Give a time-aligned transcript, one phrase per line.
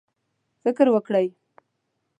[0.63, 1.27] فکر وکړئ